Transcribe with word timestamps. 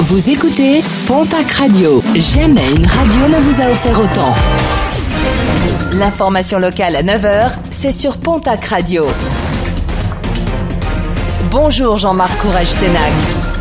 Vous 0.00 0.28
écoutez 0.28 0.82
Pontac 1.06 1.50
Radio. 1.52 2.02
Jamais 2.14 2.68
une 2.76 2.84
radio 2.84 3.28
ne 3.28 3.40
vous 3.40 3.62
a 3.62 3.70
offert 3.70 3.98
autant. 3.98 4.34
L'information 5.92 6.58
locale 6.58 6.96
à 6.96 7.02
9h, 7.02 7.52
c'est 7.70 7.92
sur 7.92 8.18
Pontac 8.18 8.64
Radio. 8.64 9.06
Bonjour 11.50 11.96
Jean-Marc 11.96 12.36
Courage 12.38 12.66
Sénac. 12.66 13.12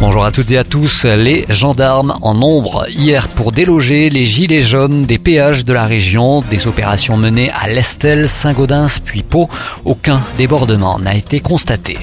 Bonjour 0.00 0.24
à 0.24 0.32
toutes 0.32 0.50
et 0.50 0.58
à 0.58 0.64
tous. 0.64 1.04
Les 1.04 1.44
gendarmes 1.50 2.16
en 2.22 2.34
nombre 2.34 2.86
hier 2.88 3.28
pour 3.28 3.52
déloger 3.52 4.08
les 4.08 4.24
gilets 4.24 4.62
jaunes 4.62 5.02
des 5.02 5.18
péages 5.18 5.64
de 5.64 5.72
la 5.72 5.84
région. 5.84 6.42
Des 6.50 6.66
opérations 6.66 7.16
menées 7.16 7.50
à 7.50 7.68
l'Estelle, 7.68 8.28
Saint-Gaudens 8.28 8.98
puis 9.04 9.22
Pau. 9.22 9.48
Aucun 9.84 10.20
débordement 10.38 10.98
n'a 10.98 11.14
été 11.14 11.40
constaté. 11.40 11.98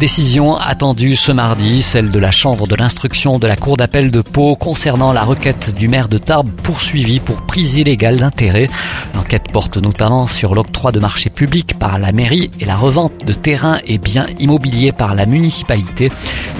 Décision 0.00 0.56
attendue 0.56 1.14
ce 1.14 1.30
mardi, 1.30 1.82
celle 1.82 2.08
de 2.08 2.18
la 2.18 2.30
Chambre 2.30 2.66
de 2.66 2.74
l'instruction 2.74 3.38
de 3.38 3.46
la 3.46 3.54
Cour 3.56 3.76
d'appel 3.76 4.10
de 4.10 4.22
Pau 4.22 4.56
concernant 4.56 5.12
la 5.12 5.24
requête 5.24 5.74
du 5.74 5.88
maire 5.88 6.08
de 6.08 6.16
Tarbes 6.16 6.48
poursuivi 6.62 7.20
pour 7.20 7.42
prise 7.42 7.76
illégale 7.76 8.16
d'intérêt. 8.16 8.70
L'enquête 9.14 9.52
porte 9.52 9.76
notamment 9.76 10.26
sur 10.26 10.54
l'octroi 10.54 10.90
de 10.90 11.00
marchés 11.00 11.28
publics 11.28 11.78
par 11.78 11.98
la 11.98 12.12
mairie 12.12 12.50
et 12.60 12.64
la 12.64 12.76
revente 12.76 13.26
de 13.26 13.34
terrains 13.34 13.78
et 13.86 13.98
biens 13.98 14.26
immobiliers 14.38 14.92
par 14.92 15.14
la 15.14 15.26
municipalité. 15.26 16.10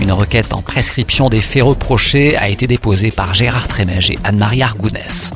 Une 0.03 0.13
requête 0.13 0.53
en 0.53 0.61
prescription 0.61 1.31
des 1.31 1.41
faits 1.41 1.63
reprochés 1.63 2.37
a 2.37 2.51
été 2.51 2.67
déposée 2.67 3.11
par 3.11 3.33
Gérard 3.33 3.69
Trémège 3.69 4.11
et 4.11 4.19
Anne-Marie 4.23 4.63
Argounès. 4.63 5.33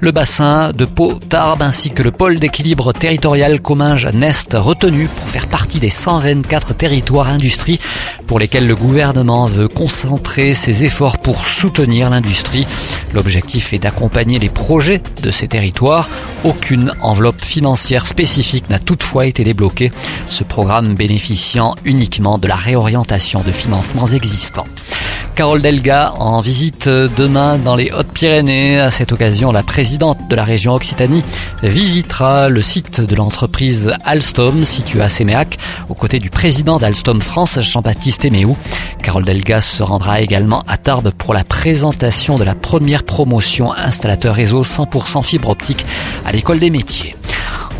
Le 0.00 0.10
bassin 0.10 0.72
de 0.72 0.84
Pau-Tarbes 0.84 1.62
ainsi 1.62 1.90
que 1.90 2.02
le 2.02 2.10
pôle 2.10 2.38
d'équilibre 2.38 2.92
territorial 2.92 3.60
Comminges-Nest 3.60 4.56
retenu 4.58 5.08
pour 5.08 5.28
faire 5.28 5.46
partie 5.46 5.78
des 5.78 5.88
124 5.88 6.74
territoires 6.74 7.28
industrie 7.28 7.78
pour 8.26 8.38
lesquels 8.38 8.66
le 8.66 8.74
gouvernement 8.76 9.46
veut 9.46 9.68
concentrer 9.68 10.52
ses 10.52 10.84
efforts 10.84 11.18
pour 11.18 11.44
soutenir 11.46 12.10
l'industrie. 12.10 12.66
L'objectif 13.12 13.72
est 13.72 13.78
d'accompagner 13.78 14.38
les 14.38 14.48
projets 14.48 15.00
de 15.22 15.30
ces 15.30 15.48
territoires. 15.48 16.08
Aucune 16.42 16.92
enveloppe 17.00 17.42
financière 17.42 18.06
spécifique 18.06 18.68
n'a 18.70 18.78
toutefois 18.78 19.26
été 19.26 19.44
débloquée, 19.44 19.92
ce 20.28 20.44
programme 20.44 20.94
bénéficiant 20.94 21.74
uniquement 21.84 22.38
de 22.38 22.48
la 22.48 22.56
réorientation 22.56 23.42
de 23.42 23.52
financements 23.52 24.08
existants. 24.08 24.66
Carole 25.34 25.62
Delga 25.62 26.12
en 26.18 26.40
visite 26.40 26.88
demain 26.88 27.58
dans 27.58 27.74
les 27.74 27.90
Hautes-Pyrénées. 27.90 28.78
À 28.78 28.90
cette 28.90 29.10
occasion, 29.10 29.50
la 29.50 29.64
présidente 29.64 30.18
de 30.30 30.36
la 30.36 30.44
région 30.44 30.74
Occitanie 30.74 31.24
visitera 31.62 32.48
le 32.48 32.62
site 32.62 33.00
de 33.00 33.16
l'entreprise 33.16 33.92
Alstom 34.04 34.64
situé 34.64 35.02
à 35.02 35.08
Séméac 35.08 35.58
aux 35.88 35.94
côtés 35.94 36.20
du 36.20 36.30
président 36.30 36.78
d'Alstom 36.78 37.20
France, 37.20 37.60
Jean-Baptiste 37.60 38.24
Eméou. 38.24 38.56
Carole 39.02 39.24
Delga 39.24 39.60
se 39.60 39.82
rendra 39.82 40.20
également 40.20 40.62
à 40.68 40.76
Tarbes 40.76 41.10
pour 41.10 41.34
la 41.34 41.42
présentation 41.42 42.38
de 42.38 42.44
la 42.44 42.54
première 42.54 43.02
promotion 43.02 43.72
installateur 43.72 44.36
réseau 44.36 44.62
100% 44.62 45.24
fibre 45.24 45.48
optique 45.48 45.84
à 46.24 46.30
l'école 46.30 46.60
des 46.60 46.70
métiers. 46.70 47.16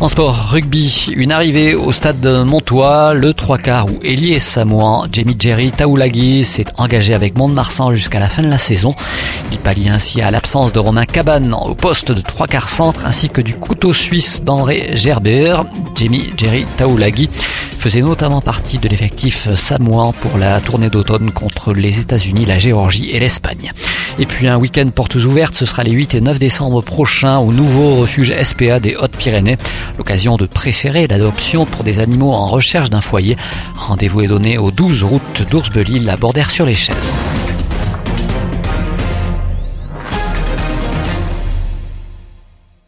En 0.01 0.09
sport, 0.09 0.49
rugby, 0.51 1.07
une 1.15 1.31
arrivée 1.31 1.73
au 1.73 1.93
stade 1.93 2.19
de 2.19 2.43
Montois, 2.43 3.13
le 3.13 3.33
3 3.33 3.57
quarts 3.57 3.85
où 3.87 3.97
Elie 4.03 4.41
Samouan, 4.41 5.07
Jamie 5.09 5.37
Jerry 5.39 5.71
Taoulagui 5.71 6.43
s'est 6.43 6.65
engagé 6.77 7.13
avec 7.13 7.37
Mont-de-Marsan 7.37 7.93
jusqu'à 7.93 8.19
la 8.19 8.27
fin 8.27 8.43
de 8.43 8.49
la 8.49 8.57
saison. 8.57 8.93
Il 9.53 9.57
pallie 9.57 9.87
ainsi 9.87 10.21
à 10.21 10.31
l'absence 10.31 10.73
de 10.73 10.79
Romain 10.79 11.05
Cabane 11.05 11.53
au 11.53 11.75
poste 11.75 12.11
de 12.11 12.19
3 12.19 12.47
quarts 12.47 12.67
centre 12.67 13.05
ainsi 13.05 13.29
que 13.29 13.39
du 13.39 13.55
couteau 13.55 13.93
suisse 13.93 14.43
d'André 14.43 14.91
Gerber. 14.95 15.55
Jamie 15.95 16.33
Jerry 16.37 16.65
Taoulagui 16.75 17.29
faisait 17.85 18.01
notamment 18.01 18.41
partie 18.41 18.79
de 18.79 18.89
l'effectif 18.89 19.53
samoan 19.53 20.11
pour 20.11 20.39
la 20.39 20.59
tournée 20.59 20.89
d'automne 20.89 21.29
contre 21.29 21.71
les 21.71 21.99
États-Unis, 21.99 22.43
la 22.45 22.57
Géorgie 22.57 23.11
et 23.11 23.19
l'Espagne. 23.19 23.73
Et 24.17 24.25
puis 24.25 24.47
un 24.47 24.57
week-end 24.57 24.89
portes 24.89 25.13
ouvertes, 25.13 25.53
ce 25.53 25.67
sera 25.67 25.83
les 25.83 25.91
8 25.91 26.15
et 26.15 26.21
9 26.21 26.39
décembre 26.39 26.81
prochains 26.81 27.37
au 27.37 27.53
nouveau 27.53 27.97
refuge 27.97 28.33
SPA 28.41 28.79
des 28.79 28.95
Hautes-Pyrénées. 28.95 29.57
L'occasion 29.99 30.35
de 30.35 30.47
préférer 30.47 31.05
l'adoption 31.05 31.67
pour 31.67 31.83
des 31.83 31.99
animaux 31.99 32.33
en 32.33 32.47
recherche 32.47 32.89
d'un 32.89 33.01
foyer. 33.01 33.37
Rendez-vous 33.75 34.21
est 34.21 34.27
donné 34.27 34.57
aux 34.57 34.71
12 34.71 35.03
routes 35.03 35.43
d'Oursbelil 35.51 36.09
à 36.09 36.17
Bordère-sur-les-Chaises. 36.17 37.19